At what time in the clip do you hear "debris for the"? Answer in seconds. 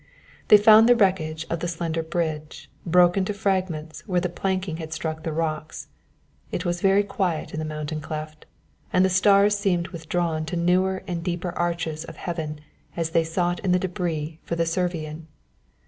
13.79-14.65